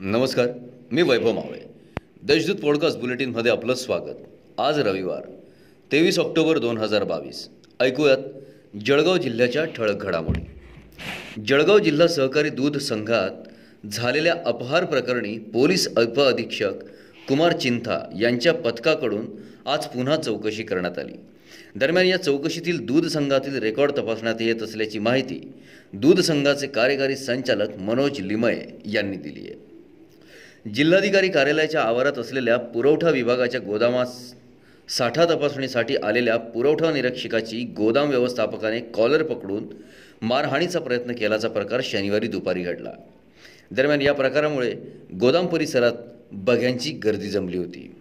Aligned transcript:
नमस्कार 0.00 0.48
मी 0.92 1.02
वैभव 1.02 1.32
मावळे 1.32 1.60
देशदूत 2.22 2.54
पॉडकास्ट 2.54 2.98
बुलेटिनमध्ये 2.98 3.52
आपलं 3.52 3.74
स्वागत. 3.74 4.14
आज 4.58 4.78
रविवार 4.78 5.30
तेवीस 5.92 6.18
ऑक्टोबर 6.18 6.58
दोन 6.58 6.78
हजार 6.78 7.04
बावीस. 7.04 7.48
ऐकूयात 7.80 8.18
जळगाव 8.86 9.16
जिल्ह्याच्या 9.16 9.64
ठळक 9.64 9.96
घडामोडी. 9.96 10.40
जळगाव 11.42 11.78
जिल्हा 11.78 12.06
सहकारी 12.06 12.50
दूध 12.50 12.78
संघात 12.78 13.30
झालेल्या 13.86 14.34
अपहार 14.46 14.84
प्रकरणी 14.84 15.38
पोलीस 15.38 15.88
उप 15.88 16.20
अधीक्षक 16.20 16.72
कुमार 17.28 17.52
चिंथा 17.52 18.16
यांच्या 18.20 18.54
पथकाकडून 18.54 19.26
आज 19.66 19.86
पुन्हा 19.86 20.16
चौकशी 20.16 20.62
करण्यात 20.62 20.98
आली. 20.98 21.14
दरम्यान 21.76 22.06
या 22.06 22.16
चौकशीतील 22.16 22.86
दूध 22.86 23.06
संघातील 23.06 23.58
रेकॉर्ड 23.58 23.92
तपासण्यात 23.92 24.36
येत 24.40 24.62
असल्याची 24.62 24.98
माहिती 24.98 25.52
दूध 25.92 26.20
संघाचे 26.20 26.66
कार्यकारी 26.66 27.16
संचालक 27.16 27.76
मनोज 27.76 28.20
लिमये 28.20 28.64
यांनी 28.86 29.16
दिली 29.16 29.40
आहे. 29.40 29.77
जिल्हाधिकारी 30.74 31.28
कार्यालयाच्या 31.28 31.82
आवारात 31.82 32.18
असलेल्या 32.18 32.56
पुरवठा 32.56 33.10
विभागाच्या 33.10 33.60
गोदामास 33.60 34.34
साठा 34.88 35.24
तपासणीसाठी 35.24 35.96
आलेल्या 35.96 36.36
पुरवठा 36.36 36.92
निरीक्षकाची 36.92 37.74
गोदाम 37.76 38.08
व्यवस्थापकाने 38.08 38.80
कॉलर 38.80 39.22
पकडून 39.22 39.66
मारहाणीचा 40.22 40.80
प्रयत्न 40.80 41.12
केल्याचा 41.12 41.48
प्रकार 41.48 41.80
शनिवारी 41.84 42.26
दुपारी 42.26 42.62
घडला. 42.62 42.92
दरम्यान 43.70 44.02
या 44.02 44.14
प्रकारामुळे 44.14 44.74
गोदाम 45.20 45.46
परिसरात 45.46 45.92
बघ्यांची 46.32 46.90
गर्दी 46.90 47.28
जमली 47.28 47.58
होती. 47.58 47.94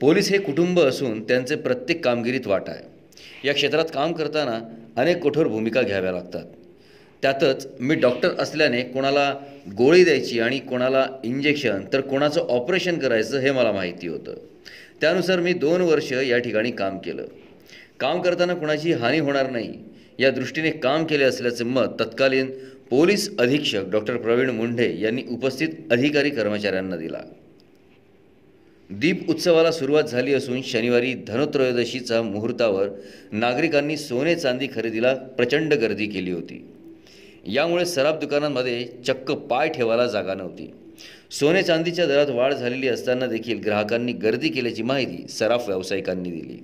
पोलीस 0.00 0.30
हे 0.30 0.38
कुटुंब 0.38 0.80
असून 0.80 1.22
त्यांचे 1.22 1.56
प्रत्येक 1.56 2.04
कामगिरीत 2.04 2.46
वाटा 2.46 2.72
आहे. 2.72 2.84
या 3.44 3.54
क्षेत्रात 3.54 3.84
काम 3.94 4.12
करताना 4.12 4.60
अनेक 5.00 5.24
कठोर 5.24 5.46
भूमिका 5.46 5.82
घ्याव्या 5.82 6.12
लागतात. 6.12 6.44
त्यातच 7.22 7.68
मी 7.80 7.94
डॉक्टर 7.94 8.28
असल्याने 8.38 8.82
कोणाला 8.82 9.34
गोळी 9.78 10.04
द्यायची 10.04 10.40
आणि 10.40 10.58
कोणाला 10.58 11.06
इंजेक्शन 11.24 11.84
तर 11.92 12.00
कोणाचं 12.00 12.40
ऑपरेशन 12.40 12.98
करायचं 12.98 13.38
हे 13.38 13.50
मला 13.50 13.72
माहिती 13.72 14.08
होतं. 14.08 14.34
त्यानुसार 15.00 15.40
मी 15.40 15.52
दोन 15.52 15.80
वर्ष 15.80 16.12
या 16.12 16.38
ठिकाणी 16.38 16.70
काम 16.70 16.98
केलं. 16.98 17.24
काम 18.00 18.22
करताना 18.22 18.54
कोणाची 18.54 18.92
हानी 18.92 19.18
होणार 19.18 19.50
नाही. 19.50 19.74
या 20.18 20.30
दृष्टीने 20.30 20.70
काम 20.70 21.04
केले 21.04 21.24
असल्याचे 21.24 21.64
मत 21.64 21.86
तत्कालीन 22.00 22.50
पोलीस 22.90 23.38
अधीक्षक 23.38 23.90
डॉक्टर 23.90 24.16
प्रवीण 24.16 24.50
मुंढे 24.50 25.00
यांनी 25.00 25.22
उपस्थित 25.30 25.68
अधिकारी 25.90 26.30
कर्मचाऱ्यांना 26.30 26.96
दिला. 26.96 27.18
दीप 28.90 29.30
उत्सवाला 29.30 29.72
सुरुवात 29.72 30.04
झाली 30.04 30.34
असून 30.34 30.62
शनिवारी 30.62 31.14
धनत्रयोदशीचा 31.14 32.22
मुहूर्तावर 32.22 32.88
नागरिकांनी 33.32 33.96
सोने 33.96 34.34
चांदी 34.34 34.68
खरेदीला 34.74 35.14
प्रचंड 35.14 35.74
गर्दी 35.74 36.06
केली 36.06 36.30
होती. 36.30 36.66
यामुळे 37.48 37.84
सराफ 37.84 38.14
दुकानांमध्ये 38.14 38.86
चक्क 39.06 39.32
पाय 39.32 39.68
ठेवायला 39.68 40.06
जागा 40.06 40.34
नव्हती. 40.34 40.74
सोने 41.30 41.62
चांदीच्या 41.62 42.06
दरात 42.06 42.26
वाढ 42.26 42.54
झालेली 42.54 42.88
असताना 42.88 43.26
देखील 43.26 43.58
ग्राहकांनी 43.58 44.12
गर्दी 44.12 44.48
केल्याची 44.48 44.82
माहिती 44.82 45.28
सराफ 45.28 45.68
व्यावसायिकांनी 45.68 46.30
दिली. 46.30 46.58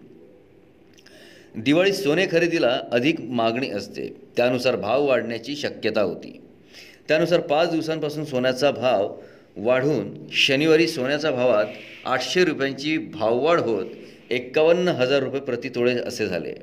दिवाळीत 1.57 1.93
सोने 1.93 2.27
खरेदीला 2.33 2.81
अधिक 2.93 3.21
मागणी 3.21 3.71
असते. 3.71 4.09
त्यानुसार 4.37 4.77
भाव 4.77 5.07
वाढण्याची 5.07 5.57
शक्यता 5.57 6.01
होती. 6.01 6.41
त्यानुसार 7.09 7.41
पाच 7.41 7.71
दिवसांपासून 7.71 8.25
सोन्याचा 8.25 8.71
भाव 8.71 9.15
वाढून 9.57 10.15
शनिवारी 10.33 10.89
सोन्याच्या 10.89 11.31
भावात 11.31 11.67
आठशे 12.05 12.45
रुपयांची 12.45 12.99
भाववाढ 12.99 13.61
होत 13.61 13.87
एक्कावन्न 14.31 14.89
हजार 14.89 15.23
रुपये 15.23 15.41
प्रतितोळे 15.41 15.95
असे 15.95 16.27
झाले. 16.27 16.55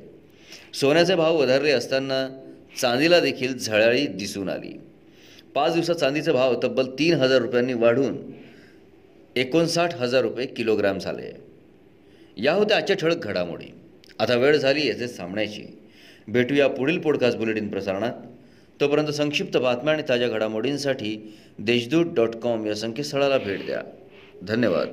सोन्याचे 0.74 1.14
भाव 1.14 1.36
वधारले 1.36 1.70
असताना 1.70 2.38
चांदीला 2.80 3.20
देखील 3.20 3.58
झळाळी 3.58 4.06
दिसून 4.06 4.48
आली. 4.48 4.80
पाच 5.54 5.74
दिवसात 5.74 5.94
चांदीचा 5.94 6.32
भाव 6.32 6.60
तब्बल 6.64 6.86
तीन 6.98 7.14
हजार 7.14 7.38
रुपयांनी 7.38 7.72
वाढून 7.72 8.16
एकोणसाठ 9.36 9.94
हजार 9.94 10.22
रुपये 10.22 10.46
किलोग्रॅम 10.46 10.98
झाले. 10.98 11.32
या 12.36 12.52
होत्या 12.52 12.76
आजच्या 12.76 12.96
ठळक 12.96 13.16
घडामोडी. 13.16 13.74
आता 14.18 14.34
वेळ 14.34 14.56
झाली 14.56 14.86
याचे 14.86 15.08
सामन्याची 15.08 15.78
भेटूया 16.28 16.68
पुढील 16.68 16.98
पॉडकास्ट 16.98 17.38
बुलेटिन 17.38 17.68
प्रसारणात. 17.68 18.12
तोपर्यंत 18.80 19.08
संक्षिप्त 19.08 19.56
बातम्या 19.56 19.94
आणि 19.94 20.02
ताज्या 20.08 20.28
घडामोडींसाठी 20.28 21.34
देशदूत 21.58 22.06
डॉट 22.06 22.36
कॉम 22.36 22.66
या 22.66 22.74
संकेतस्थळाला 22.74 23.38
भेट 23.38 23.66
द्या. 23.66 23.82
धन्यवाद. 24.42 24.88